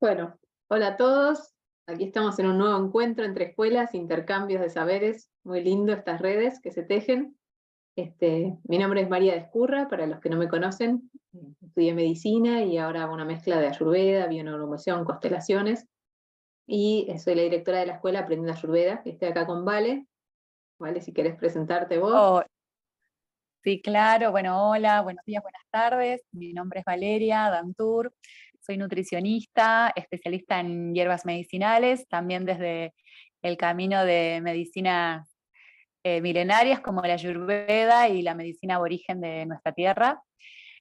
[0.00, 1.54] Bueno, hola a todos.
[1.86, 5.30] Aquí estamos en un nuevo encuentro entre escuelas, intercambios de saberes.
[5.44, 7.38] Muy lindo estas redes que se tejen.
[7.96, 11.10] Este, mi nombre es María Descurra, para los que no me conocen.
[11.62, 15.86] Estudié medicina y ahora hago una mezcla de ayurveda, bioneuromoción, constelaciones.
[16.66, 19.02] Y soy la directora de la escuela Aprendiendo Ayurveda.
[19.04, 20.06] Estoy acá con Vale.
[20.78, 22.12] Vale, si querés presentarte vos.
[22.14, 22.42] Oh,
[23.64, 24.30] sí, claro.
[24.30, 26.22] Bueno, hola, buenos días, buenas tardes.
[26.32, 28.12] Mi nombre es Valeria Dantur.
[28.60, 32.94] Soy nutricionista, especialista en hierbas medicinales, también desde
[33.42, 35.34] el camino de medicinas
[36.04, 40.22] eh, milenarias como la ayurveda y la medicina aborigen de nuestra tierra.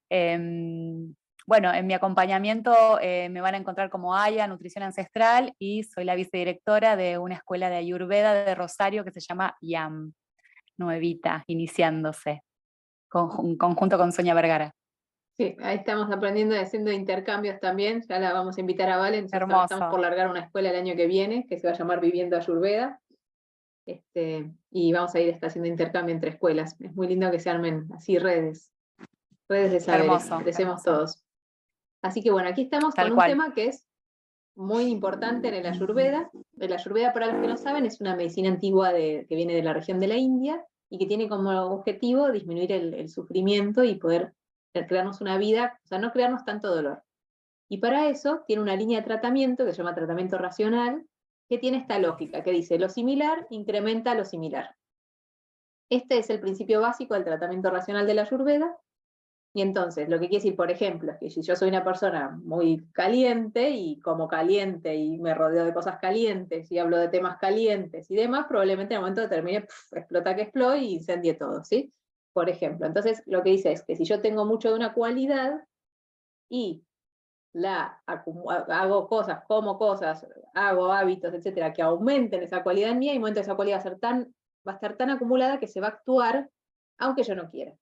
[0.09, 1.15] Em,
[1.47, 6.03] bueno, en mi acompañamiento eh, me van a encontrar como Aya, Nutrición Ancestral, y soy
[6.05, 10.13] la vicedirectora de una escuela de Ayurveda de Rosario que se llama YAM,
[10.77, 12.43] nuevita, iniciándose,
[13.13, 14.75] con, conjunto con Sonia Vergara.
[15.37, 18.03] Sí, ahí estamos aprendiendo y haciendo intercambios también.
[18.07, 19.25] Ya la vamos a invitar a Valen.
[19.25, 22.37] Estamos por largar una escuela el año que viene que se va a llamar Viviendo
[22.37, 22.99] Ayurveda.
[23.85, 26.75] Este, y vamos a ir haciendo intercambio entre escuelas.
[26.79, 28.71] Es muy lindo que se armen así redes,
[29.49, 30.29] redes de saberes.
[30.43, 31.23] Crecemos todos.
[32.01, 33.87] Así que bueno, aquí estamos con un tema que es
[34.55, 36.29] muy importante en el Ayurveda.
[36.59, 39.73] El Ayurveda, para los que no saben, es una medicina antigua que viene de la
[39.73, 44.35] región de la India y que tiene como objetivo disminuir el sufrimiento y poder
[44.73, 47.01] crearnos una vida, o sea, no crearnos tanto dolor.
[47.67, 51.03] Y para eso tiene una línea de tratamiento que se llama tratamiento racional,
[51.49, 54.75] que tiene esta lógica, que dice, lo similar incrementa lo similar.
[55.89, 58.77] Este es el principio básico del tratamiento racional de la Ayurveda,
[59.53, 62.39] y entonces, lo que quiere decir, por ejemplo, es que si yo soy una persona
[62.43, 67.37] muy caliente y como caliente y me rodeo de cosas calientes y hablo de temas
[67.37, 71.93] calientes y demás, probablemente en el momento termine, explota que explode y incendie todo, ¿sí?
[72.33, 72.87] por ejemplo.
[72.87, 75.63] Entonces, lo que dice es que si yo tengo mucho de una cualidad
[76.49, 76.83] y
[77.53, 83.15] la hago cosas, como cosas, hago hábitos, etcétera, que aumenten esa cualidad en mí, y
[83.15, 84.33] un momento esa cualidad va a, ser tan,
[84.67, 86.49] va a estar tan acumulada que se va a actuar
[86.97, 87.73] aunque yo no quiera.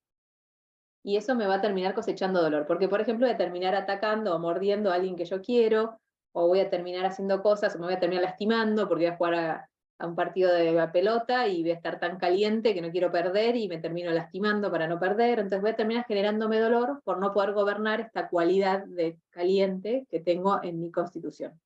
[1.03, 4.35] Y eso me va a terminar cosechando dolor, porque por ejemplo voy a terminar atacando
[4.35, 5.99] o mordiendo a alguien que yo quiero,
[6.31, 9.17] o voy a terminar haciendo cosas, o me voy a terminar lastimando porque voy a
[9.17, 9.67] jugar a,
[10.03, 13.55] un partido de la pelota y voy a estar tan caliente que no quiero perder
[13.55, 17.33] y me termino lastimando para no perder, entonces voy a terminar generándome dolor por no
[17.33, 21.59] poder gobernar esta cualidad de caliente que tengo en mi constitución.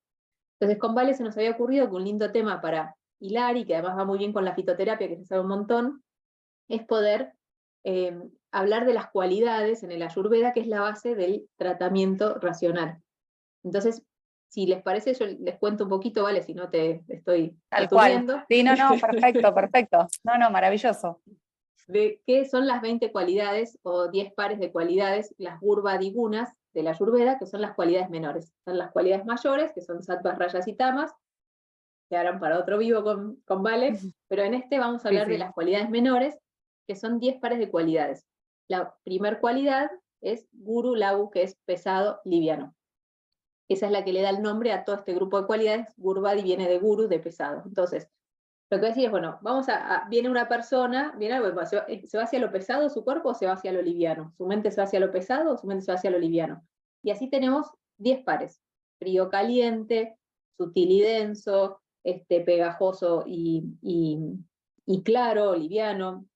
[0.58, 3.74] Entonces con Vale se nos había ocurrido que un lindo tema para hilar y que
[3.74, 6.02] además va muy bien con la fitoterapia, que se sabe un montón,
[6.68, 7.32] es poder
[7.84, 8.18] eh,
[8.56, 13.02] hablar de las cualidades en el ayurveda, que es la base del tratamiento racional.
[13.62, 14.02] Entonces,
[14.48, 16.42] si les parece, yo les cuento un poquito, ¿vale?
[16.42, 17.88] Si no te estoy Tal
[18.48, 20.08] Sí, no, no, perfecto, perfecto.
[20.24, 21.20] No, no, maravilloso.
[21.86, 26.82] De qué son las 20 cualidades o 10 pares de cualidades, las Gurva Digunas de
[26.82, 28.52] la Ayurveda, que son las cualidades menores.
[28.64, 31.12] Son las cualidades mayores, que son sattvas, rayas y tamas,
[32.08, 35.38] que harán para otro vivo con, con Vale, pero en este vamos a hablar de
[35.38, 36.38] las cualidades menores,
[36.86, 38.24] que son 10 pares de cualidades.
[38.68, 39.90] La primer cualidad
[40.20, 42.74] es Guru Lagu, que es pesado, liviano.
[43.68, 45.88] Esa es la que le da el nombre a todo este grupo de cualidades.
[45.96, 47.62] Gurbadi viene de guru, de pesado.
[47.64, 48.08] Entonces,
[48.70, 51.66] lo que voy a decir es, bueno, vamos a, viene una persona, viene, se, va,
[51.66, 54.32] se va hacia lo pesado su cuerpo o se va hacia lo liviano.
[54.36, 56.64] Su mente se va hacia lo pesado o su mente se va hacia lo liviano.
[57.02, 58.60] Y así tenemos 10 pares.
[58.98, 60.16] Frío, caliente,
[60.56, 63.64] sutil y denso, este, pegajoso y,
[64.86, 66.26] y claro, liviano.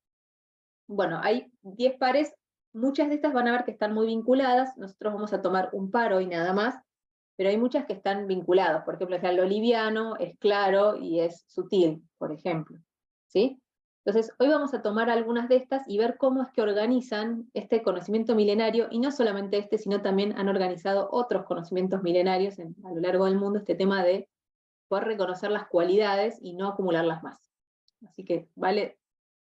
[0.90, 2.34] Bueno, hay 10 pares.
[2.72, 4.76] Muchas de estas van a ver que están muy vinculadas.
[4.76, 6.74] Nosotros vamos a tomar un paro y nada más
[7.40, 8.84] pero hay muchas que están vinculadas.
[8.84, 12.78] Por ejemplo, lo liviano es claro y es sutil, por ejemplo.
[13.28, 13.58] ¿sí?
[14.04, 17.82] Entonces, hoy vamos a tomar algunas de estas y ver cómo es que organizan este
[17.82, 23.00] conocimiento milenario, y no solamente este, sino también han organizado otros conocimientos milenarios a lo
[23.00, 24.28] largo del mundo, este tema de
[24.88, 27.38] poder reconocer las cualidades y no acumularlas más.
[28.06, 28.98] Así que, vale,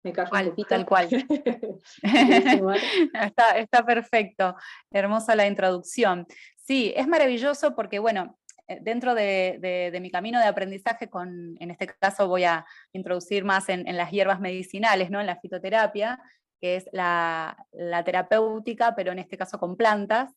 [0.03, 0.69] me callo un poquito.
[0.69, 1.09] Tal cual.
[3.13, 4.55] está, está perfecto,
[4.91, 6.27] hermosa la introducción.
[6.55, 8.37] Sí, es maravilloso porque, bueno,
[8.71, 13.69] eh, dentro de, mi camino de aprendizaje, con, en este caso voy a introducir más
[13.69, 15.19] en, las hierbas medicinales, ¿no?
[15.19, 16.19] en la fitoterapia,
[16.59, 17.57] que es la,
[18.05, 20.31] terapéutica, pero en este caso con plantas.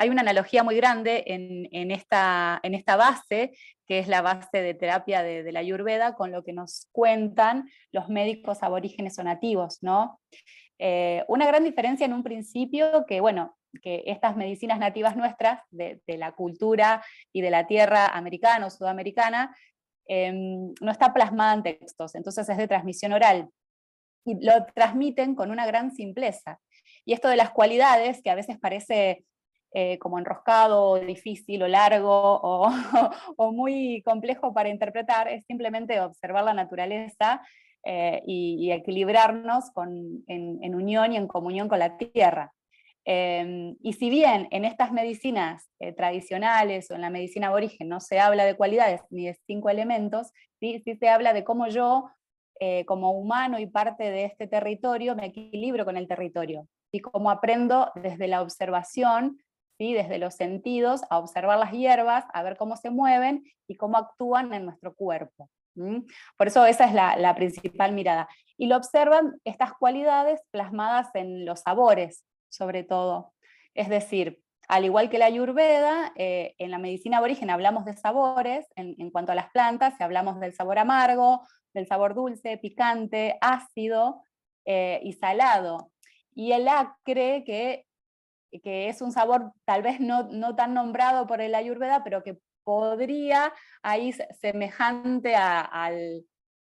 [0.00, 2.60] Hay una analogía muy grande en, esta,
[2.96, 3.50] base,
[3.84, 8.08] que es la base de terapia de, la Ayurveda, con lo que nos cuentan los
[8.08, 9.78] médicos aborígenes o nativos.
[9.82, 10.20] ¿no?
[10.78, 16.00] Eh, una gran diferencia en un principio que, bueno, que estas medicinas nativas nuestras, de,
[16.06, 19.56] la cultura y de la tierra americana o sudamericana,
[20.06, 23.48] em, no está plasmada en textos, entonces es de transmisión oral.
[24.24, 26.60] Y lo transmiten con una gran simpleza.
[27.04, 29.24] Y esto de las cualidades, que a veces parece
[29.72, 32.40] eh, como enroscado, o difícil, o largo,
[33.36, 37.42] o, muy complejo para interpretar, es simplemente observar la naturaleza
[37.84, 39.66] eh, y, equilibrarnos
[40.26, 42.50] en, unión y en comunión con la tierra.
[43.04, 48.00] Em, y si bien en estas medicinas eh, tradicionales o en la medicina aborigen no
[48.00, 52.10] se habla de cualidades ni de cinco elementos, sí, sí se habla de cómo yo,
[52.86, 57.92] como humano y parte de este territorio, me equilibro con el territorio y cómo aprendo
[57.94, 59.38] desde la observación
[59.78, 64.52] desde los sentidos, a observar las hierbas, a ver cómo se mueven y cómo actúan
[64.52, 65.48] en nuestro cuerpo.
[66.36, 68.28] Por eso esa es la, principal mirada.
[68.56, 73.32] Y lo observan estas cualidades plasmadas en los sabores, sobre todo.
[73.74, 78.66] Es decir, al igual que la ayurveda, eh, en la medicina aborigen hablamos de sabores,
[78.74, 84.22] en, cuanto a las plantas, hablamos del sabor amargo, del sabor dulce, picante, ácido
[84.64, 85.92] eh, y salado.
[86.34, 87.86] Y el acre, que
[88.62, 93.52] que es un sabor tal vez no, tan nombrado por el ayurveda, pero que podría
[93.82, 96.24] ahí semejante al,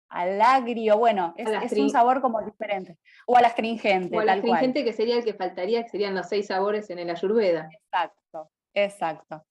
[0.08, 2.98] agrio, bueno, es, un sabor como diferente.
[3.26, 4.16] O al astringente.
[4.16, 7.10] O al astringente que sería el que faltaría, que serían los seis sabores en el
[7.10, 7.68] ayurveda.
[7.72, 9.44] Exacto, exacto.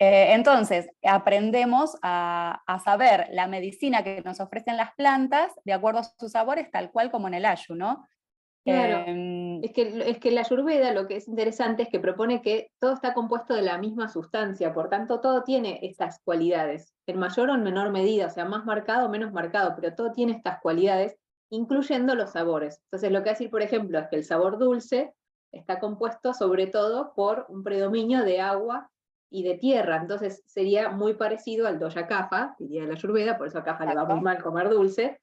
[0.00, 6.00] Eh, entonces, aprendemos a, a, saber la medicina que nos ofrecen las plantas de acuerdo
[6.00, 8.06] a sus sabores, tal cual como en el ayu, ¿no?
[8.68, 12.42] Claro, em, es, que, es que la Ayurveda lo que es interesante es que propone
[12.42, 17.18] que todo está compuesto de la misma sustancia, por tanto todo tiene estas cualidades, en
[17.18, 20.32] mayor o en menor medida, o sea, más marcado o menos marcado, pero todo tiene
[20.32, 21.16] estas cualidades,
[21.50, 22.80] incluyendo los sabores.
[22.84, 25.14] Entonces lo que decir, por ejemplo, es que el sabor dulce
[25.50, 28.90] está compuesto sobre todo por un predominio de agua
[29.30, 33.58] y de tierra, entonces sería muy parecido al doya kafa, diría la Ayurveda, por eso
[33.58, 35.20] a kafa le va muy mal comer dulce,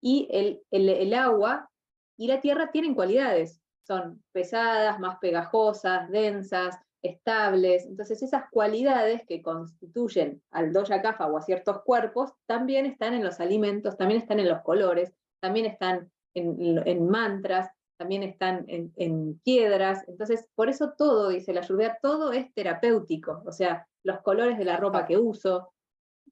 [0.00, 1.70] y el, el, el agua
[2.16, 7.84] y la tierra tienen cualidades, son pesadas, más pegajosas, densas, estables.
[7.86, 13.22] Entonces esas cualidades que constituyen al doya kafa o a ciertos cuerpos también están en
[13.22, 17.68] los alimentos, también están en los colores, también están en, mantras,
[17.98, 20.02] también están en, piedras.
[20.08, 23.42] Entonces por eso todo, dice la lluvia, todo es terapéutico.
[23.44, 25.72] O sea, los colores de la ropa que uso,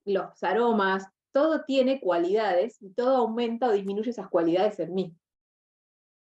[0.05, 5.15] los aromas, todo tiene cualidades y todo aumenta o disminuye esas cualidades en mí.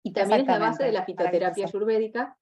[0.03, 2.38] Y también es la base de la fitoterapia ayurvédica,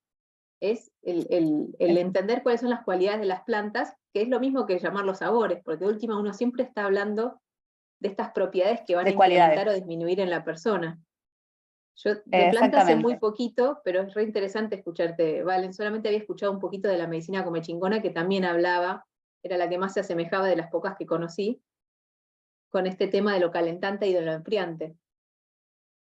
[0.62, 4.80] es el, entender cuáles son las cualidades de las plantas, que es lo mismo que
[4.80, 7.42] llamar los sabores, porque de última uno siempre está hablando
[8.00, 11.00] de estas propiedades que van a incrementar o disminuir en la persona.
[11.98, 15.74] Yo de plantas sé muy poquito, pero es re interesante escucharte, Valen.
[15.74, 19.06] Solamente había escuchado un poquito de la medicina comechingona, que también hablaba,
[19.42, 21.62] era la que más se asemejaba de las pocas que conocí,
[22.70, 24.96] con este tema de lo calentante y de lo enfriante.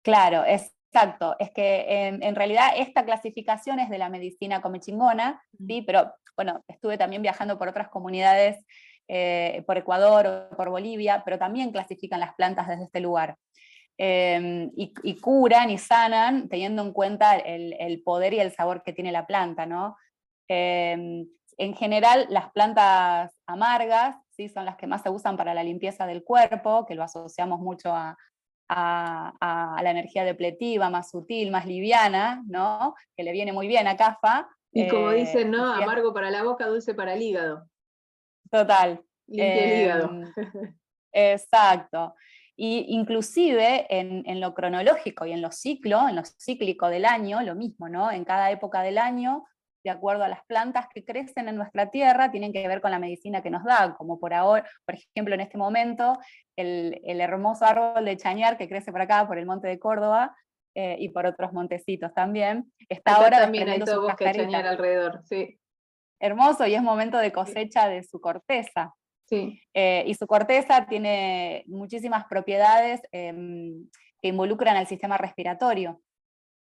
[0.03, 5.83] Claro, es Exacto, es que en, realidad esta clasificación es de la medicina comechingona, ¿sí?
[5.83, 8.65] pero bueno, estuve también viajando por otras comunidades,
[9.07, 13.37] eh, por Ecuador o por Bolivia, pero también clasifican las plantas desde este lugar.
[13.97, 19.13] Em, y, curan y sanan teniendo en cuenta el, poder y el sabor que tiene
[19.13, 19.67] la planta.
[19.67, 19.97] ¿no?
[20.49, 21.29] Em,
[21.59, 24.49] en general, las plantas amargas ¿sí?
[24.49, 27.93] son las que más se usan para la limpieza del cuerpo, que lo asociamos mucho
[27.93, 28.17] a,
[28.69, 32.95] a, la energía depletiva, más sutil, más liviana, ¿no?
[33.17, 34.49] que le viene muy bien a CAFA.
[34.73, 35.73] Y como eh, dicen, ¿no?
[35.73, 37.67] Amargo para la boca, dulce para el hígado.
[38.51, 39.01] Total.
[39.27, 40.11] Limpia el hígado.
[40.11, 40.25] Em,
[41.13, 42.15] exacto.
[42.57, 47.41] Y inclusive en, en, lo cronológico y en lo ciclo, en lo cíclico del año,
[47.43, 48.11] lo mismo, ¿no?
[48.11, 49.47] En cada época del año
[49.85, 52.99] de acuerdo a las plantas que crecen en nuestra tierra, tienen que ver con la
[52.99, 56.19] medicina que nos da, como por ahora, por ejemplo, en este momento,
[56.57, 60.37] el, hermoso árbol de chañar que crece por acá, por el monte de Córdoba,
[60.75, 62.73] eh, y por otros montecitos también.
[62.89, 65.59] Está ahora también hay todo bosque chañar alrededor, sí.
[66.21, 68.95] Hermoso, y es momento de cosecha de su corteza.
[69.27, 69.61] Sí.
[69.75, 73.89] Eh, y su corteza tiene muchísimas propiedades em,
[74.21, 76.01] que involucran al sistema respiratorio.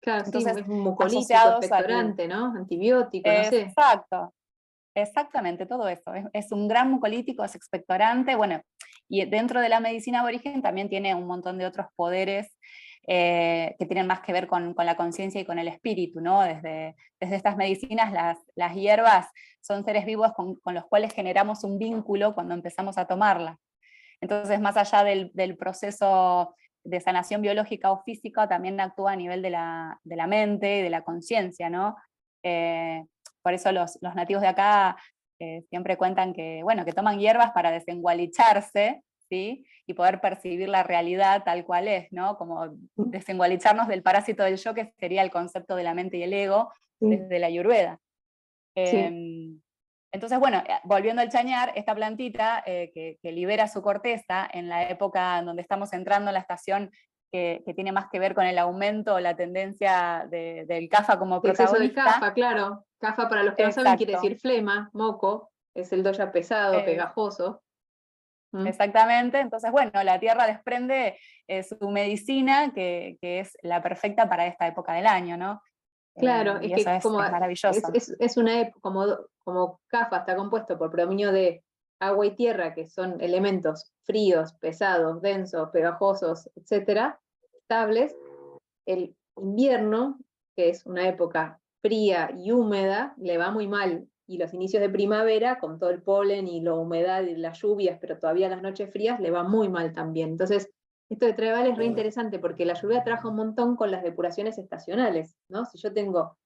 [0.00, 2.54] Claro, Entonces, sí, es un mucolítico, expectorante, ¿no?
[2.56, 3.62] Antibiótico, no sé.
[3.62, 4.34] Exacto,
[4.94, 6.12] exactamente, todo eso.
[6.32, 8.62] Es, un gran mucolítico, es expectorante, bueno,
[9.08, 12.56] y dentro de la medicina aborigen también tiene un montón de otros poderes
[13.06, 16.42] eh, que tienen más que ver con, la conciencia y con el espíritu, ¿no?
[16.42, 19.28] Desde, desde estas medicinas, las, las hierbas
[19.60, 23.56] son seres vivos con, con, los cuales generamos un vínculo cuando empezamos a tomarlas.
[24.20, 29.42] Entonces, más allá del, del proceso de sanación biológica o física también actúa a nivel
[29.42, 31.96] de la, mente y de la conciencia, ¿no?
[32.42, 33.04] Eh,
[33.42, 34.96] por eso los, nativos de acá
[35.38, 39.66] eh, siempre cuentan que, bueno, que toman hierbas para desengualicharse, ¿sí?
[39.86, 42.36] Y poder percibir la realidad tal cual es, ¿no?
[42.36, 46.32] Como desengualicharnos del parásito del yo, que sería el concepto de la mente y el
[46.32, 48.00] ego desde la ayurveda.
[48.74, 49.60] Em,
[50.10, 54.88] entonces, bueno, eh, volviendo al chañar, esta plantita eh, que, libera su corteza en la
[54.88, 56.90] época en donde estamos entrando en la estación
[57.30, 61.84] que, tiene más que ver con el aumento o la tendencia del CAFA como protagonista.
[61.84, 62.86] Exceso de CAFA, claro.
[62.98, 66.84] CAFA, para los que no saben, quiere decir flema, moco, es el doya pesado, eh,
[66.84, 67.62] pegajoso.
[68.52, 68.66] ¿Mm?
[68.66, 71.18] Exactamente, entonces bueno, la tierra desprende
[71.68, 75.60] su medicina que, que, es la perfecta para esta época del año, ¿no?
[76.18, 77.80] Claro, es que es, como, maravilloso.
[77.92, 79.06] Es, una época, como,
[79.44, 81.64] como CAFA está compuesto por predominio de
[82.00, 87.20] agua y tierra, que son elementos fríos, pesados, densos, pegajosos, etcétera,
[87.60, 88.14] estables,
[88.86, 90.18] el invierno,
[90.56, 94.08] que es una época fría y húmeda, le va muy mal.
[94.26, 97.98] Y los inicios de primavera, con todo el polen y la humedad y las lluvias,
[98.00, 100.30] pero todavía las noches frías, le va muy mal también.
[100.30, 100.70] Entonces,
[101.08, 104.58] esto de Treval es re interesante porque la lluvia trabaja un montón con las depuraciones
[104.58, 105.64] estacionales, ¿no?
[105.64, 106.36] Si yo tengo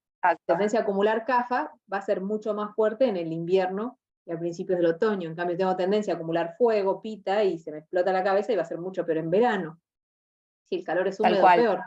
[0.47, 4.39] tendencia a acumular CAFA, va a ser mucho más fuerte en el invierno y a
[4.39, 5.29] principios del otoño.
[5.29, 8.57] En cambio, tengo tendencia a acumular fuego, pita, y se me explota la cabeza y
[8.57, 9.81] va a ser mucho peor en verano.
[10.69, 11.81] Si el calor es húmedo, peor.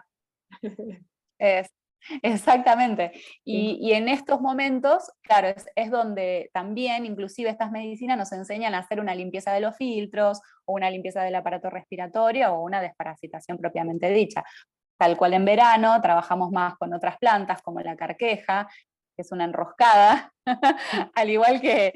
[1.40, 1.70] Es,
[2.22, 3.12] Exactamente.
[3.44, 9.00] Y, en estos momentos, claro, es, donde también, inclusive estas medicinas nos enseñan a hacer
[9.00, 14.10] una limpieza de los filtros, o una limpieza del aparato respiratorio, o una desparasitación propiamente
[14.10, 14.44] dicha.
[14.98, 18.68] Tal cual en verano, trabajamos más con otras plantas, como la carqueja,
[19.16, 20.32] que es una enroscada,
[21.16, 21.94] al igual que,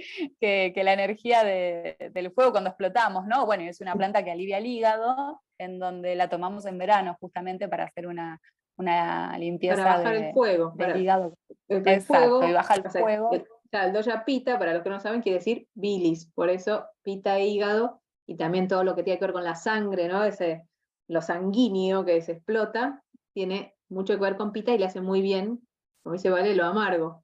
[0.75, 3.45] la energía del fuego cuando explotamos, ¿no?
[3.45, 7.67] Bueno, es una planta que alivia el hígado, en donde la tomamos en verano justamente
[7.67, 8.39] para hacer una,
[8.79, 11.37] una limpieza para bajar el fuego, para, hígado.
[11.67, 13.29] El, fuego, y bajar el fuego.
[13.33, 17.47] El, doya pita, para los que no saben, quiere decir bilis, por eso pita e
[17.47, 20.23] hígado, y también todo lo que tiene que ver con la sangre, ¿no?
[20.23, 20.65] Ese,
[21.09, 25.21] lo sanguíneo que se explota, tiene mucho que ver con pita y le hace muy
[25.21, 25.59] bien,
[26.01, 27.23] como dice Vale, lo amargo.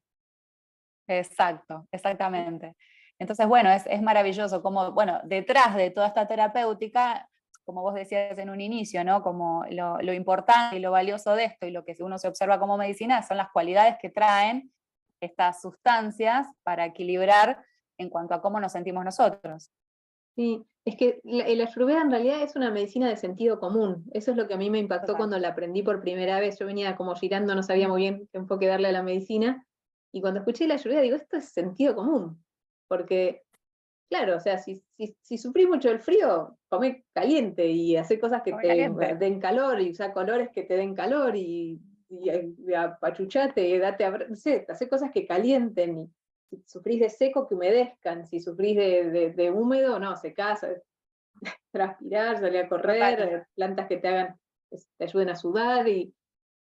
[1.07, 2.75] Exacto, exactamente.
[3.17, 7.29] Entonces, bueno, es, es maravilloso como, bueno, detrás de toda esta terapéutica
[7.65, 9.21] como vos decías en un inicio, ¿no?
[9.21, 12.77] Como lo, importante y lo valioso de esto y lo que uno se observa como
[12.77, 14.71] medicina son las cualidades que traen
[15.19, 17.63] estas sustancias para equilibrar
[17.97, 19.71] en cuanto a cómo nos sentimos nosotros.
[20.35, 24.05] Sí, es que la, la ayurveda en realidad es una medicina de sentido común.
[24.11, 26.59] Eso es lo que a mí me impactó cuando la aprendí por primera vez.
[26.59, 29.65] Yo venía como girando, no sabía muy bien qué enfoque darle a la medicina.
[30.11, 32.43] Y cuando escuché la ayurveda digo, esto es sentido común.
[32.87, 33.44] Porque
[34.09, 34.83] Claro, o sea, si,
[35.21, 39.89] si, sufrís mucho el frío, come caliente y hace cosas que te den calor y
[39.89, 45.11] usa colores que te den calor y, y, apachuchate y date, no sé, hace cosas
[45.11, 46.11] que calienten.
[46.51, 48.27] Y, si sufrís de seco, que humedezcan.
[48.27, 50.65] Si sufrís de, de, húmedo, no, secás,
[51.71, 54.39] transpirar, salir a correr, plantas que te hagan,
[54.97, 56.13] te ayuden a sudar y...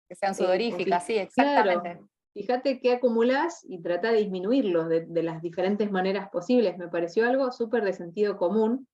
[0.10, 2.02] Que sean eh, sudoríficas, sí, exactamente.
[2.34, 6.78] Fíjate qué acumulás y trata de disminuirlos de, las diferentes maneras posibles.
[6.78, 8.88] Me pareció algo súper de sentido común.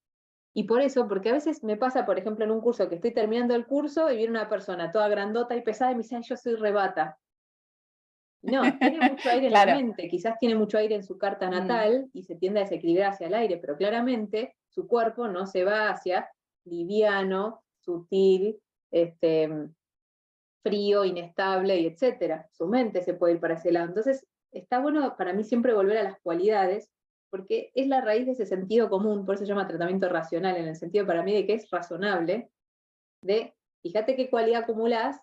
[0.54, 3.14] Y por eso, porque a veces me pasa, por ejemplo, en un curso que estoy
[3.14, 6.36] terminando el curso y viene una persona toda grandota y pesada y me dice, yo
[6.36, 7.20] soy rebata.
[8.42, 11.52] No, tiene mucho aire en la mente, quizás tiene mucho aire en su carta mm.
[11.52, 15.64] natal y se tiende a desequilibrar hacia el aire, pero claramente su cuerpo no se
[15.64, 16.30] va hacia
[16.66, 18.60] liviano, sutil,
[18.92, 19.50] este,
[20.68, 22.48] frío, inestable y etcétera.
[22.52, 23.88] Su mente se puede ir para ese lado.
[23.88, 26.92] Entonces, está bueno para mí siempre volver a las cualidades,
[27.30, 30.68] porque es la raíz de ese sentido común, por eso se llama tratamiento racional, en
[30.68, 32.50] el sentido para mí de que es razonable,
[33.22, 35.20] de fíjate qué cualidad acumulás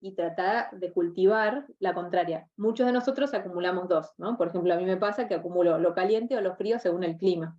[0.00, 2.48] y trata de cultivar la contraria.
[2.56, 4.36] Muchos de nosotros acumulamos dos, ¿no?
[4.36, 7.16] Por ejemplo, a mí me pasa que acumulo lo caliente o lo frío según el
[7.16, 7.58] clima.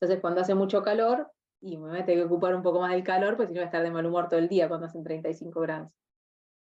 [0.00, 3.36] Entonces, cuando hace mucho calor, y me tengo que ocupar un poco más del calor,
[3.36, 5.60] pues si no voy a estar de mal humor todo el día cuando hacen 35
[5.60, 5.90] grados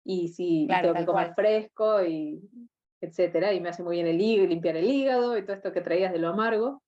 [0.04, 2.42] y si tengo que comer fresco, y
[3.02, 5.82] etcétera, y me hace muy bien el hígado, limpiar el hígado y todo esto que
[5.82, 6.82] traías de lo amargo.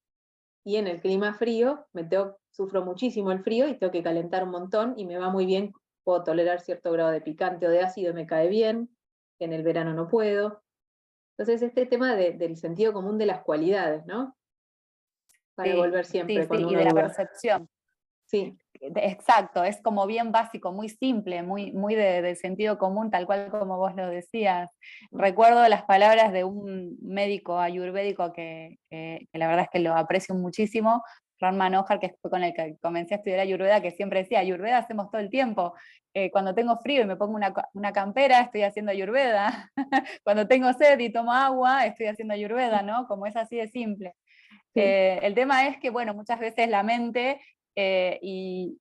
[0.63, 4.43] Y en el clima frío, me tengo, sufro muchísimo el frío y tengo que calentar
[4.43, 7.81] un montón y me va muy bien, puedo tolerar cierto grado de picante o de
[7.81, 8.89] ácido, me cae bien,
[9.39, 10.63] en el verano no puedo.
[11.38, 14.36] Entonces, este tema del sentido común de las cualidades, ¿no?
[15.53, 16.48] Para volver siempre.
[16.48, 17.69] Sí, y de la percepción.
[18.25, 18.57] Sí.
[18.96, 23.77] Exacto, es como bien básico, muy simple, muy, muy de, sentido común, tal cual como
[23.77, 24.70] vos lo decías.
[25.12, 28.77] Recuerdo las palabras de un médico ayurvédico que,
[29.34, 31.04] la verdad es que lo aprecio muchísimo,
[31.39, 34.77] Ron Manohar, que fue con el que comencé a estudiar ayurveda, que siempre decía, ayurveda
[34.77, 35.74] hacemos todo el tiempo.
[36.13, 37.36] Eh, cuando tengo frío y me pongo
[37.74, 39.72] una, campera, estoy haciendo ayurveda.
[40.24, 43.06] cuando tengo sed y tomo agua, estoy haciendo ayurveda, ¿no?
[43.08, 44.15] Como es así de simple.
[44.75, 47.39] Eh, el tema es que, bueno, muchas veces la mente
[47.75, 48.77] eh, y,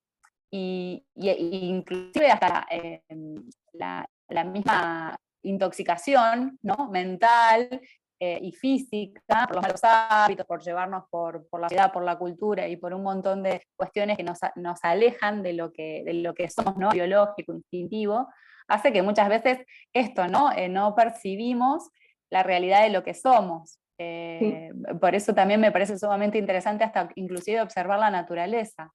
[0.51, 4.07] inclusive hasta em, la,
[4.45, 6.89] misma intoxicación ¿no?
[6.89, 7.81] mental
[8.19, 12.67] eh, y física, por los malos hábitos, por llevarnos por, la ciudad, por la cultura
[12.69, 14.39] y por un montón de cuestiones que nos,
[14.83, 16.89] alejan de lo que, de lo que somos, ¿no?
[16.89, 18.29] biológico, instintivo,
[18.67, 19.59] hace que muchas veces
[19.93, 20.51] esto, ¿no?
[20.53, 21.89] Eh, no percibimos
[22.29, 23.79] la realidad de lo que somos.
[23.97, 28.91] Eh, por eso también me parece sumamente interesante hasta inclusive observar la naturaleza,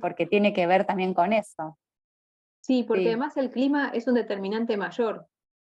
[0.00, 1.78] porque tiene que ver también con eso.
[2.60, 5.26] Sí, porque además el clima es un determinante mayor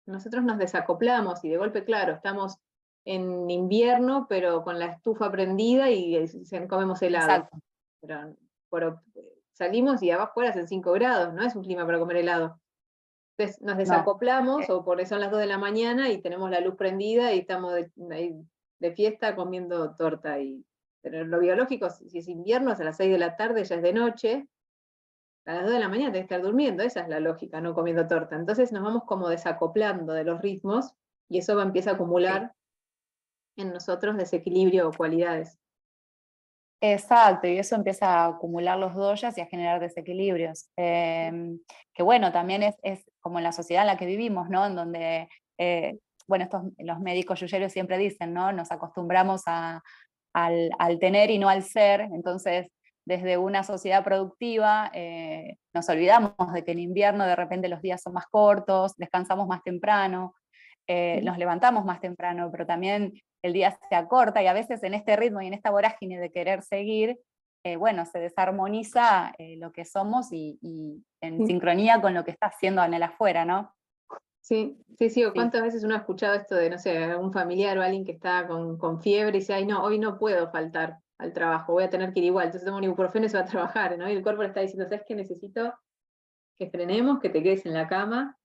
[0.08, 2.56] nosotros nos desacoplamos y de golpe, claro, estamos
[3.04, 6.26] en invierno, pero con la estufa prendida y
[6.68, 7.49] comemos helado.
[8.00, 9.02] Pero,
[9.52, 12.61] salimos y abajo hacen 5 grados, no es un clima para comer helado.
[13.38, 16.61] Entonces nos desacoplamos, o por eso son las 2 de la mañana y tenemos la
[16.61, 20.40] luz prendida y estamos de, fiesta comiendo torta.
[20.40, 20.64] Y,
[21.00, 23.83] pero lo biológico, si es invierno, es a las 6 de la tarde, ya es
[23.83, 24.49] de noche,
[25.47, 27.75] a las 2 de la mañana tenés que estar durmiendo, esa es la lógica, no
[27.75, 28.35] comiendo torta.
[28.35, 30.92] Entonces nos vamos como desacoplando de los ritmos
[31.28, 32.52] y eso va, empieza a acumular
[33.57, 35.61] en nosotros desequilibrio o cualidades.
[36.80, 40.68] Exacto, y eso empieza a acumular los doyas y a generar desequilibrios.
[40.76, 41.58] Em,
[41.92, 44.64] que bueno, también es, como en la sociedad en la que vivimos, ¿no?
[44.66, 48.52] En donde, eh, bueno, estos, los médicos yuyeros siempre dicen, ¿no?
[48.52, 52.68] Nos acostumbramos al, al, tener y no al ser, entonces
[53.04, 58.02] desde una sociedad productiva eh, nos olvidamos de que en invierno de repente los días
[58.02, 60.35] son más cortos, descansamos más temprano,
[60.87, 64.95] eh, nos levantamos más temprano, pero también el día se acorta y a veces en
[64.95, 67.18] este ritmo y en esta vorágine de querer seguir,
[67.64, 70.59] eh, bueno, se desarmoniza lo que somos y,
[71.21, 73.75] en sincronía con lo que está haciendo en el afuera, ¿no?
[74.40, 77.83] Sí, sí, sí, cuántas veces uno ha escuchado esto de, no sé, un familiar o
[77.83, 81.33] alguien que está con, con fiebre y dice, ay no, hoy no puedo faltar al
[81.33, 83.47] trabajo, voy a tener que ir igual, entonces tomo un ibuprofeno y se va a
[83.47, 84.09] trabajar, ¿no?
[84.09, 85.14] Y el cuerpo le está diciendo, ¿sabes qué?
[85.14, 85.75] Necesito
[86.59, 88.38] que frenemos, que te quedes en la cama,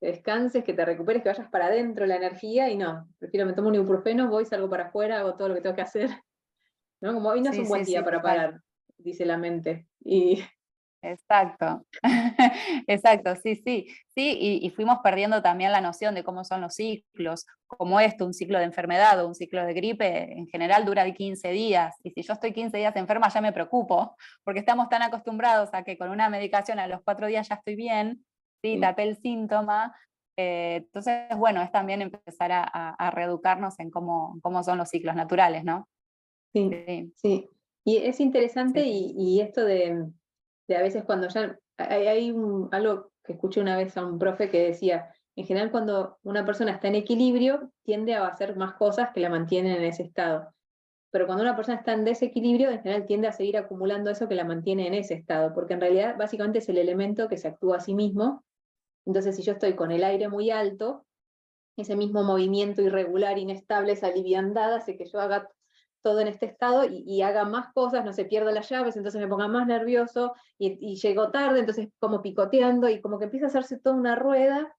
[0.00, 3.52] que descanses, que te recuperes, que vayas para adentro la energía, y no, prefiero me
[3.52, 6.10] tomo un ibuprofeno, voy, salgo para afuera, hago todo lo que tengo que hacer,
[7.00, 7.14] ¿no?
[7.14, 8.60] Como hoy no es un buen día para parar,
[8.98, 10.42] dice la mente, y
[11.02, 11.86] Exacto,
[12.86, 17.46] exacto, sí, sí, sí, y, fuimos perdiendo también la noción de cómo son los ciclos,
[17.66, 21.14] como esto, un ciclo de enfermedad o un ciclo de gripe, en general dura de
[21.14, 25.00] 15 días, y si yo estoy 15 días enferma ya me preocupo, porque estamos tan
[25.00, 28.22] acostumbrados a que con una medicación a los cuatro días ya estoy bien,
[28.62, 28.80] ¿sí?
[28.80, 29.94] tapé el síntoma,
[30.36, 35.64] eh, entonces, bueno, es también empezar a, reeducarnos en cómo, cómo, son los ciclos naturales,
[35.64, 35.88] ¿no?
[36.52, 37.48] Sí, sí.
[37.84, 40.12] Y es interesante y esto de
[40.76, 42.34] a veces cuando ya hay,
[42.72, 46.72] algo que escuché una vez a un profe que decía, en general cuando una persona
[46.72, 50.52] está en equilibrio, tiende a hacer más cosas que la mantienen en ese estado.
[51.12, 54.36] Pero cuando una persona está en desequilibrio, en general tiende a seguir acumulando eso que
[54.36, 57.78] la mantiene en ese estado, porque en realidad básicamente es el elemento que se actúa
[57.78, 58.44] a sí mismo.
[59.06, 61.04] Entonces, si yo estoy con el aire muy alto,
[61.76, 65.48] ese mismo movimiento irregular, inestable, esa liviandad hace que yo haga
[66.02, 69.28] todo en este estado y, haga más cosas, no se pierda las llaves, entonces me
[69.28, 73.48] ponga más nervioso y, y llego tarde, entonces como picoteando y como que empieza a
[73.50, 74.74] hacerse toda una rueda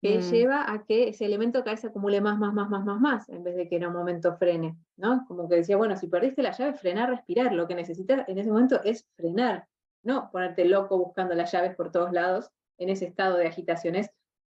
[0.00, 0.22] que mm.
[0.22, 3.28] lleva a que ese elemento cada vez se acumule más, más, más, más, más, más,
[3.28, 5.24] en vez de que en un momento frene, ¿no?
[5.26, 8.50] Como que decía, bueno, si perdiste la llave, frenar, respirar, lo que necesitas en ese
[8.50, 9.66] momento es frenar,
[10.02, 14.10] no ponerte loco buscando las llaves por todos lados en ese estado de agitación, es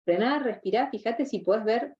[0.05, 1.95] frenar, respirar, fíjate si puedes ver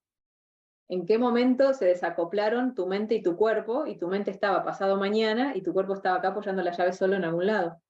[0.90, 4.98] en qué momento se desacoplaron tu mente y tu cuerpo, y tu mente estaba pasado
[4.98, 7.82] mañana, y tu cuerpo estaba acá apoyando la llave solo en algún lado.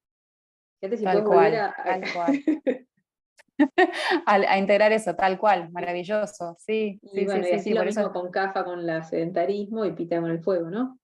[0.79, 1.75] Fíjate si tal cual, a...
[1.75, 2.43] Tal cual.
[4.25, 6.99] a, integrar eso, tal cual, maravilloso, sí.
[7.01, 10.19] Y sí, bueno, sí, y así lo mismo con CAFA, con el sedentarismo y Pita
[10.19, 10.99] con el fuego, ¿no?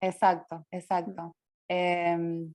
[0.00, 1.34] Exacto, exacto.
[1.68, 2.52] Em,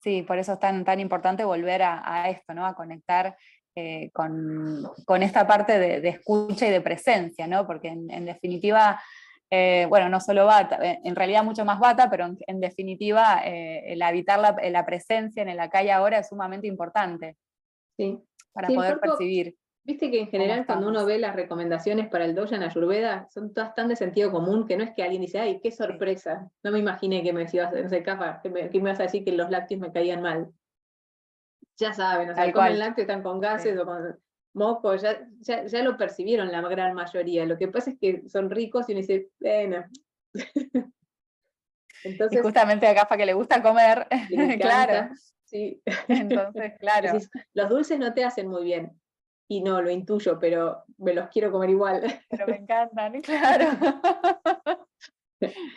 [0.00, 2.66] sí, por eso es tan, tan importante volver a, a esto, ¿no?
[2.66, 3.36] A conectar
[3.76, 7.66] eh, con, esta parte de, escucha y de presencia, ¿no?
[7.66, 9.00] Porque en, definitiva,
[9.48, 14.02] eh, bueno, no solo bata, eh, en realidad mucho más bata, pero en, definitiva el
[14.02, 17.36] habitar la, presencia en la calle ahora es sumamente importante
[17.96, 18.18] sí.
[18.52, 19.54] para poder percibir.
[19.82, 23.52] Viste que en general cuando uno ve las recomendaciones para el doya en Ayurveda son
[23.54, 26.70] todas tan de sentido común que no es que alguien dice, ay, qué sorpresa, no
[26.70, 29.32] me imaginé que me decías, no sé, que me, que me ibas a decir que
[29.32, 30.52] los lácteos me caían mal
[31.80, 34.18] ya saben, o sea, comen lácteos, están con gases o con
[34.52, 37.46] moco, ya, ya, lo percibieron la gran mayoría.
[37.46, 39.84] Lo que pasa es que son ricos y uno dice, bueno.
[42.04, 44.06] Entonces, y justamente a Cafa que le gusta comer,
[44.60, 45.10] claro.
[45.44, 45.82] Sí.
[46.08, 47.18] Entonces, claro.
[47.54, 48.92] los dulces no te hacen muy bien.
[49.50, 52.22] Y no, lo intuyo, pero me los quiero comer igual.
[52.28, 53.66] Pero me encantan, claro.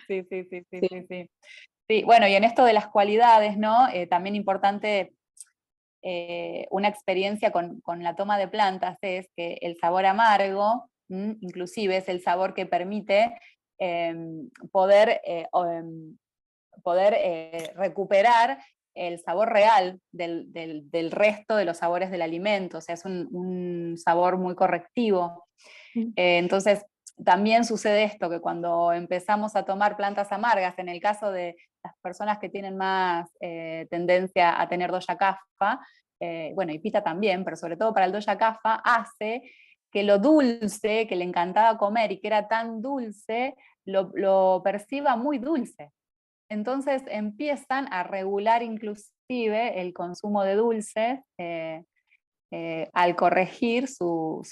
[0.08, 1.30] Sí, sí, sí, sí, sí.
[1.88, 2.04] sí.
[2.04, 3.90] bueno, y en esto de las cualidades, ¿no?
[3.90, 5.16] Eh, también importante
[6.04, 12.10] eh, una experiencia con, la toma de plantas es que el sabor amargo inclusive es
[12.10, 13.36] el sabor que permite
[13.80, 16.18] em, poder, eh, em,
[16.84, 18.60] poder recuperar
[18.96, 24.38] el sabor real del, resto de los sabores del alimento, o sea, es un, sabor
[24.38, 25.46] muy correctivo.
[25.96, 26.86] Eh, entonces,
[27.24, 31.94] también sucede esto, que cuando empezamos a tomar plantas amargas, en el caso de las
[32.02, 33.30] personas que tienen más
[33.90, 35.80] tendencia a tener doya kafa,
[36.56, 39.44] bueno, y pita también, pero sobre todo para el doya kafa, hace
[39.94, 45.38] que lo dulce, que le encantaba comer y que era tan dulce, lo, perciba muy
[45.38, 45.92] dulce.
[46.50, 51.84] Entonces empiezan a regular inclusive el consumo de dulces eh,
[52.52, 54.44] eh, al corregir su,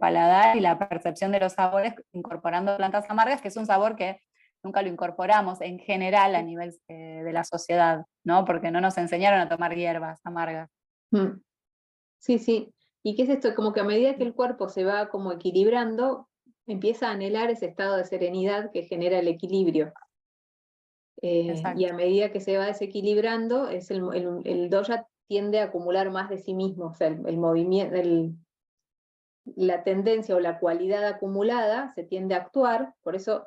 [0.00, 4.20] paladar y la percepción de los sabores incorporando plantas amargas, que es un sabor que
[4.64, 8.44] nunca lo incorporamos en general a nivel eh, de la sociedad, ¿no?
[8.44, 10.70] porque no nos enseñaron a tomar hierbas amargas.
[11.10, 11.42] Mm.
[12.18, 12.72] Sí, sí.
[13.02, 13.54] ¿Y qué es esto?
[13.54, 16.28] Como que a medida que el cuerpo se va como equilibrando,
[16.66, 19.92] empieza a anhelar ese estado de serenidad que genera el equilibrio.
[21.20, 24.02] Eh, y a medida que se va desequilibrando, es el,
[24.44, 27.96] el, doya tiende a acumular más de sí mismo, o sea, el, movimiento,
[29.56, 33.46] la tendencia o la cualidad acumulada se tiende a actuar, por eso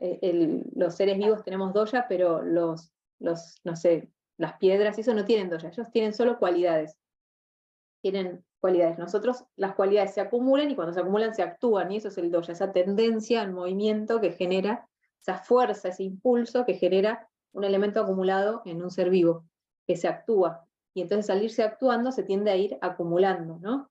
[0.00, 5.24] eh, los seres vivos tenemos doya, pero los, los, no sé, las piedras, eso no
[5.24, 6.96] tienen doya, ellos tienen solo cualidades.
[8.00, 8.98] Tienen cualidades.
[8.98, 12.30] Nosotros las cualidades se acumulan y cuando se acumulan se actúan, y eso es el
[12.30, 14.87] doya, esa tendencia al movimiento que genera,
[15.20, 19.44] esa fuerza, ese impulso que genera un elemento acumulado en un ser vivo,
[19.86, 20.66] que se actúa.
[20.94, 23.90] Y entonces al irse actuando se tiende a ir acumulando, ¿no?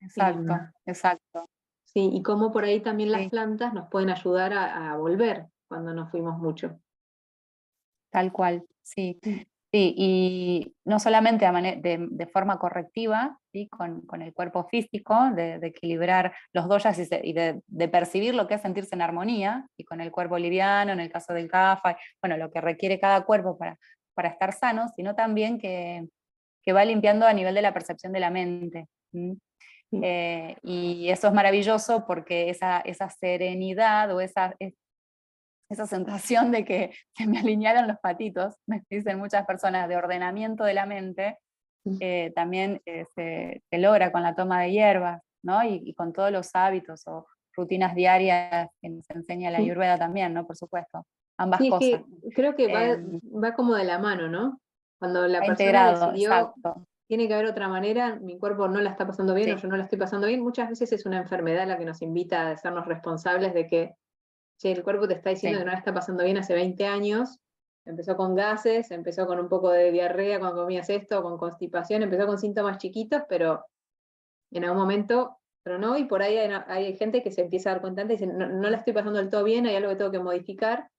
[0.00, 0.54] Exacto,
[0.86, 1.46] exacto.
[1.84, 5.94] Sí, y cómo por ahí también las plantas nos pueden ayudar a, a volver cuando
[5.94, 6.78] nos fuimos mucho.
[8.10, 9.18] Tal cual, sí.
[9.74, 13.68] Sí, y no solamente de, forma correctiva, ¿sí?
[13.68, 18.94] con, el cuerpo físico, de, equilibrar los doyas y, de, percibir lo que es sentirse
[18.94, 22.60] en armonía, y con el cuerpo liviano, en el caso del CAFA, bueno, lo que
[22.60, 23.76] requiere cada cuerpo para,
[24.14, 26.06] para estar sano, sino también que,
[26.72, 28.86] va limpiando a nivel de la percepción de la mente.
[29.90, 34.54] Eh, y eso es maravilloso porque esa, esa serenidad o esa,
[35.74, 40.64] esa sensación de que se me alinearon los patitos, me dicen muchas personas, de ordenamiento
[40.64, 41.38] de la mente,
[41.84, 41.96] mm.
[42.00, 45.62] eh, también eh, se, logra con la toma de hierbas, ¿no?
[45.62, 50.46] Y, con todos los hábitos o rutinas diarias que nos enseña la ayurveda también, ¿no?
[50.46, 51.06] Por supuesto,
[51.38, 52.02] ambas cosas.
[52.34, 54.60] creo que em, va, como de la mano, ¿no?
[54.98, 56.54] Cuando la persona decidió,
[57.06, 59.76] tiene que haber otra manera, mi cuerpo no la está pasando bien o yo no
[59.76, 62.86] la estoy pasando bien, muchas veces es una enfermedad la que nos invita a hacernos
[62.86, 63.94] responsables de que
[64.58, 67.40] che, el cuerpo te está diciendo que no la está pasando bien hace 20 años,
[67.84, 72.26] empezó con gases, empezó con un poco de diarrea cuando comías esto, con constipación, empezó
[72.26, 73.64] con síntomas chiquitos, pero
[74.50, 78.02] en algún momento tronó y por ahí hay, gente que se empieza a dar cuenta
[78.02, 80.18] y dice, no, no, la estoy pasando del todo bien, hay algo que tengo que
[80.18, 80.90] modificar.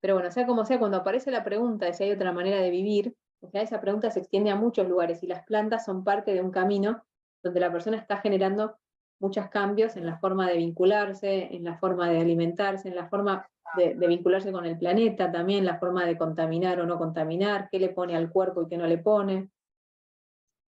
[0.00, 2.70] Pero bueno, sea como sea, cuando aparece la pregunta de si hay otra manera de
[2.70, 3.14] vivir,
[3.52, 7.04] esa pregunta se extiende a muchos lugares y las plantas son parte de un camino
[7.42, 8.76] donde la persona está generando
[9.18, 13.48] muchos cambios en la forma de vincularse, en la forma de alimentarse, en la forma
[13.76, 17.90] de, vincularse con el planeta, también la forma de contaminar o no contaminar, qué le
[17.90, 19.50] pone al cuerpo y qué no le pone.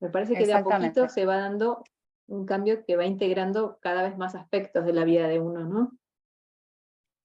[0.01, 1.83] Me parece que de a poquito se va dando
[2.29, 5.93] un cambio que va integrando cada vez más aspectos de la vida de uno, ¿no?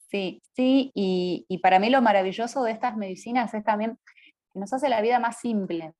[0.09, 3.97] Sí, sí, y, para mí lo maravilloso de estas medicinas es también
[4.53, 5.93] que nos hace la vida más simple,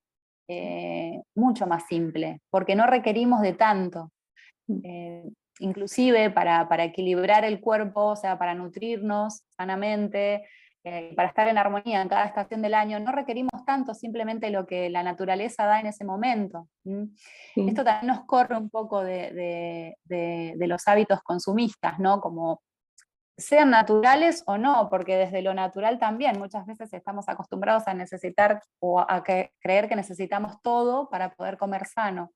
[0.48, 4.12] eh, mucho más simple, porque no requerimos de tanto.
[4.67, 10.47] Eh, inclusive para, equilibrar el cuerpo, o sea, para nutrirnos sanamente,
[10.84, 14.65] eh, para estar en armonía en cada estación del año, no requerimos tanto simplemente lo
[14.65, 16.67] que la naturaleza da en ese momento.
[17.56, 19.95] Esto también nos corre un poco de,
[20.58, 22.19] los hábitos consumistas, ¿no?
[22.19, 22.62] Como
[23.36, 28.62] sean naturales o no, porque desde lo natural también muchas veces estamos acostumbrados a necesitar
[28.80, 32.32] o a creer que necesitamos todo para poder comer sano.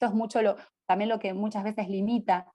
[0.00, 2.50] Esto es mucho lo, también lo que muchas veces limita.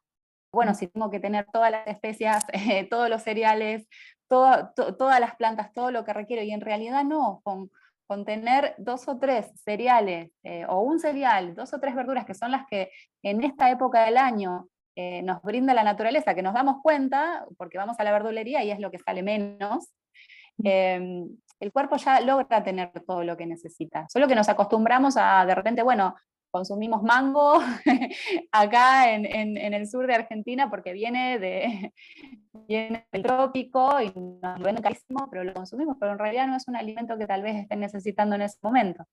[0.52, 3.88] Bueno, si tengo que tener todas las especias, eh, todos los cereales,
[4.28, 7.70] todas las plantas, todo lo que requiero, y en realidad no, con,
[8.26, 12.50] tener dos o tres cereales eh, o un cereal, dos o tres verduras que son
[12.50, 12.90] las que
[13.22, 17.78] en esta época del año eh, nos brinda la naturaleza, que nos damos cuenta, porque
[17.78, 19.94] vamos a la verdulería y es lo que sale menos,
[20.64, 21.30] em,
[21.60, 24.08] el cuerpo ya logra tener todo lo que necesita.
[24.10, 26.16] Solo que nos acostumbramos a de repente, bueno,
[26.56, 27.60] consumimos mango
[28.54, 31.92] acá en, el sur de Argentina porque viene, de,
[33.12, 36.66] del trópico y nos lo venden carísimo, pero lo consumimos, pero en realidad no es
[36.70, 39.04] un alimento que tal vez estén necesitando en ese momento.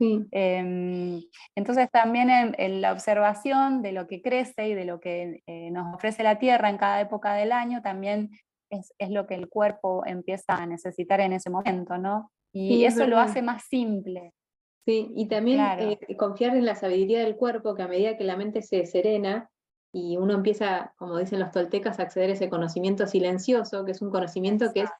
[0.00, 1.20] Em,
[1.56, 5.94] entonces también en, la observación de lo que crece y de lo que eh, nos
[5.94, 8.30] ofrece la Tierra en cada época del año, también
[8.70, 12.30] es, lo que el cuerpo empieza a necesitar en ese momento, ¿no?
[12.50, 14.32] Y eso lo hace más simple.
[14.84, 18.36] Sí, y también eh, confiar en la sabiduría del cuerpo, que a medida que la
[18.36, 19.50] mente se serena
[19.92, 24.02] y uno empieza, como dicen los toltecas, a acceder a ese conocimiento silencioso, que es
[24.02, 24.90] un conocimiento que es,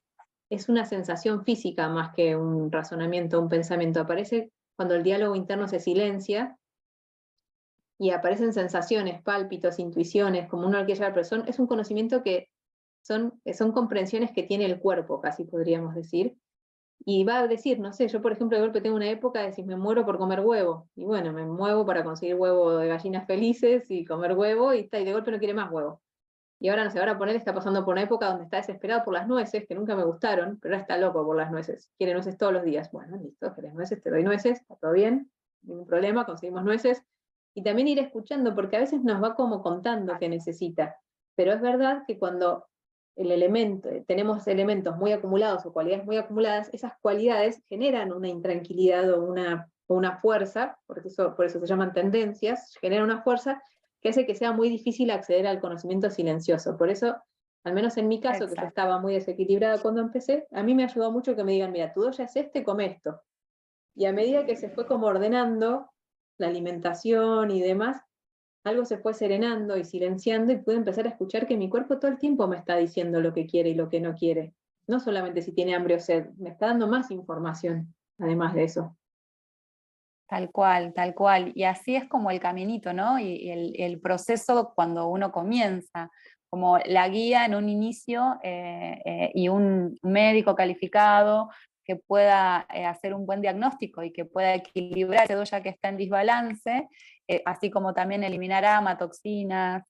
[0.49, 3.99] es una sensación física más que un razonamiento, un pensamiento.
[3.99, 6.57] Aparece cuando el diálogo interno se silencia
[7.99, 12.49] y aparecen sensaciones, pálpitos, intuiciones, como uno quiere pero son, es un conocimiento que
[13.01, 16.37] son, son comprensiones que tiene el cuerpo, casi podríamos decir.
[17.05, 19.53] Y va a decir, no sé, yo por ejemplo de golpe tengo una época de
[19.53, 23.25] si me muero por comer huevo, y bueno, me muevo para conseguir huevo de gallinas
[23.25, 26.01] felices y comer huevo, y, está, y de golpe no quiere más huevo.
[26.61, 29.13] Y ahora no sé, ahora poner está pasando por una época donde está desesperado por
[29.13, 31.89] las nueces, que nunca me gustaron, pero ahora está loco por las nueces.
[31.97, 32.91] Quiere nueces todos los días.
[32.91, 35.31] Bueno, listo, querés nueces, te doy nueces, está todo bien,
[35.61, 37.01] ningún problema, conseguimos nueces.
[37.53, 40.97] Y también ir escuchando, porque a veces nos va como contando que necesita.
[41.35, 42.67] Pero es verdad que cuando
[43.19, 49.11] el elemento, tenemos elementos muy acumulados o cualidades muy acumuladas, esas cualidades generan una intranquilidad
[49.11, 53.61] o una, una fuerza, por eso, por eso se llaman tendencias, generan una fuerza
[53.99, 56.77] que hace que sea muy difícil acceder al conocimiento silencioso.
[56.77, 57.17] Por eso,
[57.65, 60.85] al menos en mi caso, que yo estaba muy desequilibrada cuando empecé, a mí me
[60.85, 63.21] ayudó mucho que me digan, mira, tu ya es este, come esto.
[63.95, 65.91] Y a medida que se fue como ordenando
[66.37, 68.01] la alimentación y demás,
[68.63, 72.11] algo se fue serenando y silenciando y pude empezar a escuchar que mi cuerpo todo
[72.11, 74.53] el tiempo me está diciendo lo que quiere y lo que no quiere.
[74.87, 78.97] No solamente si tiene hambre o sed, me está dando más información, además de eso.
[80.27, 81.51] Tal cual, tal cual.
[81.55, 83.17] Y así es como el caminito, ¿no?
[83.17, 86.11] Y el, proceso cuando uno comienza,
[86.49, 91.49] como la guía en un inicio eh, eh, y un médico calificado
[91.83, 95.89] que pueda eh, hacer un buen diagnóstico y que pueda equilibrar ese doya que está
[95.89, 96.87] en desbalance,
[97.45, 99.83] así como también eliminar amatoxinas,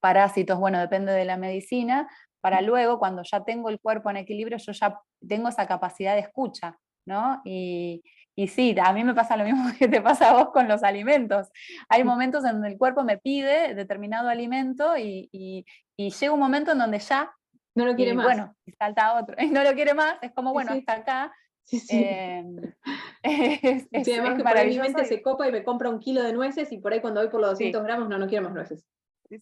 [0.00, 2.08] parásitos, bueno, depende de la medicina,
[2.40, 6.20] para luego, cuando ya tengo el cuerpo en equilibrio, yo ya tengo esa capacidad de
[6.20, 7.42] escucha, ¿no?
[7.44, 8.04] Y,
[8.38, 10.82] y sí, a mí me pasa lo mismo que te pasa a vos con los
[10.82, 11.48] alimentos.
[11.88, 15.64] Hay momentos en donde el cuerpo me pide determinado alimento y,
[15.96, 17.32] llega un momento en donde ya...
[17.74, 18.26] No lo quiere más.
[18.26, 19.36] Bueno, y salta otro.
[19.42, 21.32] Y no lo quiere más, es como, bueno, hasta acá.
[21.66, 22.00] Sí, sí.
[22.04, 22.56] Em,
[23.22, 26.32] es, además que por ahí mi mente se copa y me compra un kilo de
[26.32, 28.86] nueces y por ahí cuando voy por los 200 gramos no, no quiero más nueces.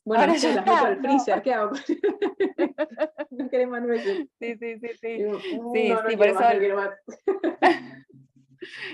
[0.04, 1.72] Bueno, Ahora las meto al freezer, ¿qué hago?
[3.30, 4.26] no querés más nueces.
[4.40, 5.18] Sí, sí, sí, sí.
[5.74, 6.40] sí, sí por eso...
[6.40, 6.90] no más.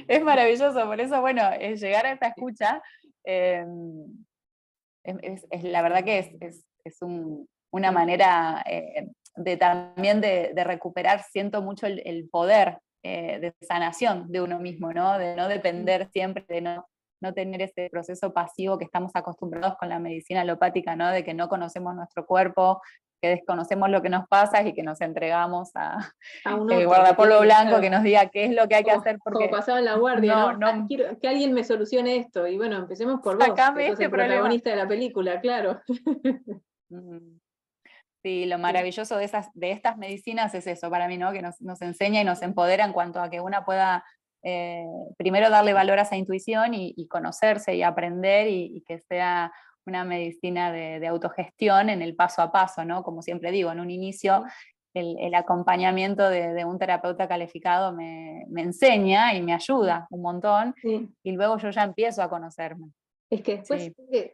[0.09, 2.83] es maravilloso, por eso, bueno, llegar a esta escucha,
[3.25, 4.25] em,
[5.05, 6.67] es, la verdad que es,
[7.73, 14.41] una manera eh, de también de, recuperar, siento mucho el, poder eh, de sanación de
[14.41, 15.19] uno mismo, ¿no?
[15.19, 16.87] De no depender siempre, de no,
[17.23, 21.11] no tener ese proceso pasivo que estamos acostumbrados con la medicina alopática, ¿no?
[21.11, 22.81] De que no conocemos nuestro cuerpo,
[23.21, 25.99] que desconocemos lo que nos pasa y que nos entregamos a,
[26.45, 29.19] a el guardapolvo blanco que nos diga qué es lo que hay que hacer.
[29.23, 32.47] Porque como pasaba en la guardia, no, que alguien me solucione esto.
[32.47, 35.81] Y bueno, empecemos por vos, que sos el protagonista de la película, claro.
[38.23, 41.33] Sí, lo maravilloso de, esas, de estas medicinas es eso para mí, ¿no?
[41.33, 44.05] Que nos, enseña y nos empodera en cuanto a que una pueda
[44.43, 44.85] eh,
[45.17, 49.53] primero darle valor a esa intuición y, conocerse y aprender y que sea
[49.87, 53.03] una medicina de, autogestión en el paso a paso, ¿no?
[53.03, 54.45] Como siempre digo, en un inicio
[54.95, 61.59] el, acompañamiento de, un terapeuta calificado me, enseña y me ayuda un montón, y luego
[61.59, 62.91] yo ya empiezo a conocerme.
[63.31, 64.33] Es que después eh,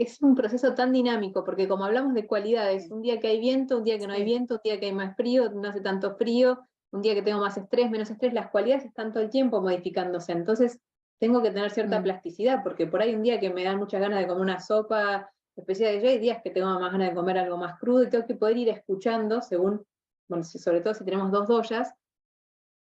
[0.00, 3.76] es un proceso tan dinámico, porque como hablamos de cualidades, un día que hay viento,
[3.76, 6.16] un día que no hay viento, un día que hay más frío, no hace tanto
[6.16, 6.58] frío,
[6.90, 10.32] un día que tengo más estrés, menos estrés, las cualidades están todo el tiempo modificándose.
[10.32, 10.80] Entonces,
[11.18, 12.02] tengo que tener cierta mm.
[12.02, 15.30] plasticidad, porque por ahí un día que me dan muchas ganas de comer una sopa
[15.54, 18.08] especial de yo, hay días que tengo más ganas de comer algo más crudo y
[18.08, 19.84] tengo que poder ir escuchando según,
[20.28, 21.92] bueno, sobre todo si tenemos dos doyas,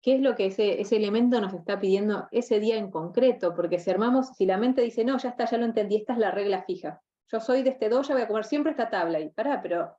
[0.02, 3.78] qué es lo que ese, ese elemento nos está pidiendo ese día en concreto, porque
[3.78, 6.30] si armamos, si la mente dice, no, ya está, ya lo entendí, esta es la
[6.30, 9.60] regla fija, yo soy de este doya, voy a comer siempre esta tabla, y pará,
[9.62, 9.96] pero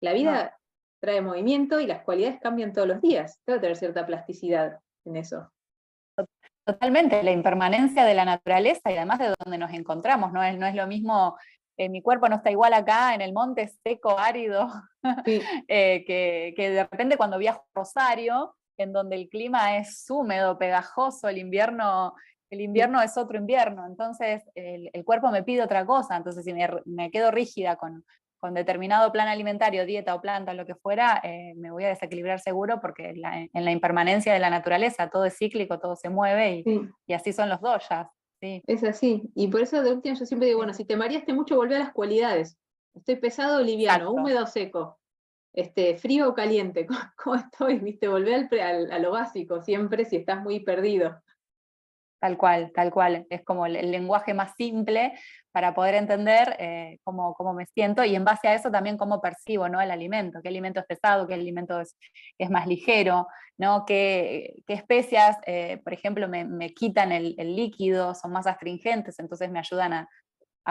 [0.00, 0.58] la vida
[1.00, 5.52] trae movimiento y las cualidades cambian todos los días, que tener cierta plasticidad en eso.
[6.64, 10.66] Totalmente, la impermanencia de la naturaleza y además de donde nos encontramos, no es, no
[10.66, 11.36] es lo mismo,
[11.76, 14.68] eh, mi cuerpo no está igual acá en el monte seco, árido,
[15.68, 20.58] eh, que, que, de repente cuando viajo a Rosario, en donde el clima es húmedo,
[20.58, 22.14] pegajoso, el invierno,
[22.50, 26.68] el invierno es otro invierno, entonces el, cuerpo me pide otra cosa, entonces si me,
[26.84, 28.04] me quedo rígida con,
[28.38, 32.40] con determinado plan alimentario, dieta o planta, lo que fuera, eh, me voy a desequilibrar
[32.40, 36.62] seguro porque en la impermanencia de la naturaleza todo es cíclico, todo se mueve
[37.06, 38.08] y, así son los doyas.
[38.40, 38.62] Sí.
[38.66, 39.22] Es así.
[39.34, 41.80] Y por eso de última yo siempre digo, bueno, si te mareaste mucho, volvé a
[41.80, 42.58] las cualidades.
[42.94, 44.98] Estoy pesado o liviano, húmedo o seco,
[45.56, 47.80] este, frío o caliente, ¿cómo, estoy?
[47.80, 48.06] ¿Viste?
[48.06, 51.20] Volvé al, a lo básico siempre si estás muy perdido.
[52.18, 53.26] Tal cual, tal cual.
[53.28, 55.12] Es como el, lenguaje más simple
[55.52, 59.68] para poder entender eh, cómo, me siento y en base a eso también cómo percibo
[59.68, 59.80] ¿no?
[59.80, 61.96] el alimento, qué alimento es pesado, qué alimento es,
[62.38, 63.26] es más ligero,
[63.58, 63.84] ¿no?
[63.86, 69.58] qué, qué especias, eh, por ejemplo, me, quitan el, líquido, son más astringentes, entonces me
[69.58, 70.08] ayudan a,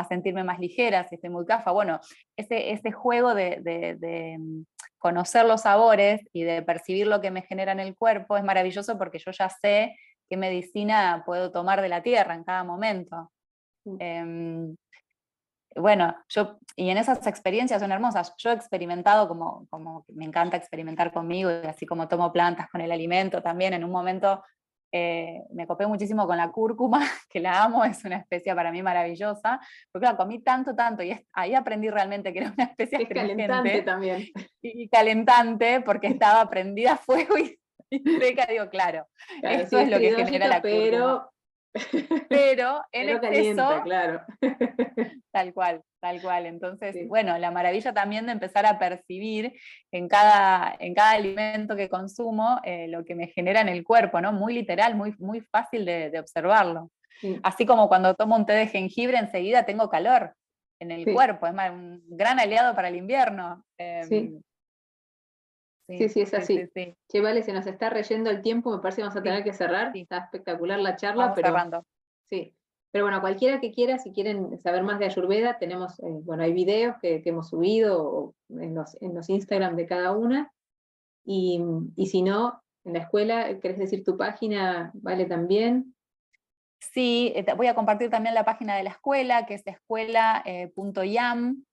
[0.04, 1.72] sentirme más ligera, si estoy muy cafa.
[1.72, 2.00] Bueno,
[2.36, 4.66] ese, ese juego de, de, mm,
[4.98, 8.98] conocer los sabores y de percibir lo que me genera en el cuerpo es maravilloso
[8.98, 9.96] porque yo ya sé
[10.30, 13.32] qué medicina puedo tomar de la tierra en cada momento.
[13.86, 13.98] Mm.
[14.00, 14.76] Em,
[15.76, 18.34] bueno, yo, y en esas experiencias son hermosas.
[18.38, 22.82] Yo he experimentado como, como me encanta experimentar conmigo, y así como tomo plantas con
[22.82, 23.74] el alimento también.
[23.74, 24.42] En un momento
[24.98, 28.82] eh, me copé muchísimo con la cúrcuma, que la amo, es una especie para mí
[28.82, 29.60] maravillosa,
[29.92, 33.82] porque la comí tanto, tanto, y ahí aprendí realmente que era una especie es calentante
[33.82, 34.26] también.
[34.62, 37.60] Y calentante, porque estaba prendida a fuego y
[37.92, 39.06] digo, claro,
[39.44, 41.30] eso es lo que genera la pero...
[42.30, 44.22] Pero en exceso, claro.
[45.32, 46.46] tal cual, tal cual.
[46.46, 49.54] Entonces, bueno, la maravilla también de empezar a percibir
[49.92, 54.22] en cada, en cada alimento que consumo eh, lo que me genera en el cuerpo,
[54.22, 54.32] ¿no?
[54.32, 56.92] Muy literal, muy, muy fácil de, observarlo.
[57.44, 60.34] Así como cuando tomo un té de jengibre, enseguida tengo calor
[60.80, 63.64] en el cuerpo, es más, un gran aliado para el invierno.
[63.78, 64.42] Em,
[65.88, 66.68] Sí, sí, es así.
[67.08, 69.54] Sí, vale, se nos está reyendo el tiempo, me parece que vamos a tener que
[69.54, 69.96] cerrar.
[69.96, 71.50] Está espectacular la charla, pero.
[71.50, 71.86] Cerrando.
[72.28, 72.56] Sí.
[72.92, 76.54] Pero bueno, cualquiera que quiera, si quieren saber más de Ayurveda, tenemos, eh, bueno, hay
[76.54, 80.52] videos que, hemos subido en los, en los Instagram de cada una.
[81.26, 81.62] Y,
[82.06, 84.92] si no, en la escuela, ¿querés decir tu página?
[84.94, 85.94] Vale también.
[86.80, 91.64] Sí, eh, voy a compartir también la página de la escuela, que es escuela.yam eh,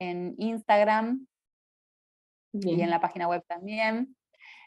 [0.00, 1.26] en Instagram
[2.62, 4.16] y en la página web también.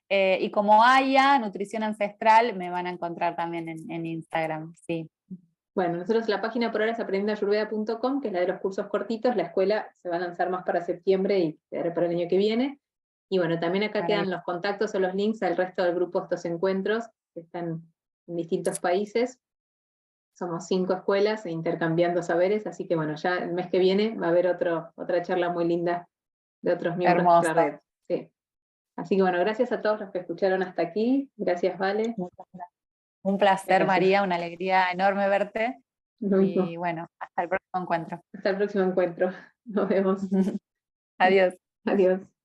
[0.10, 5.10] Eh, y como haya Nutrición Ancestral, me van a encontrar también en, Instagram, sí.
[5.76, 9.36] Bueno, nosotros la página por ahora es aprendiendoayurveda.com, que es la de los cursos cortitos,
[9.36, 12.80] la escuela se va a lanzar más para septiembre y para el año que viene.
[13.30, 16.24] Y bueno, también acá quedan los contactos o los links al resto del grupo de
[16.24, 17.84] estos encuentros, que están
[18.28, 19.40] en distintos países.
[20.34, 24.28] Somos cinco escuelas e intercambiando saberes, así que bueno, ya el mes que viene va
[24.28, 26.08] a haber otro, otra charla muy linda
[26.68, 27.80] de otros miembros de la red.
[28.10, 28.30] Sí.
[28.98, 31.30] Así que bueno, gracias a todos los que escucharon hasta aquí.
[31.38, 32.16] Gracias, Vale.
[33.24, 35.82] Un placer, María, una alegría enorme verte.
[36.20, 38.22] y bueno, hasta el próximo encuentro.
[38.34, 39.32] Hasta el próximo encuentro.
[39.66, 40.22] Nos vemos.
[41.20, 41.56] Adiós.
[41.86, 42.37] Adiós.